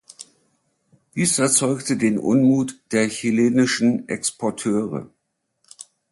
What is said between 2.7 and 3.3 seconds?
der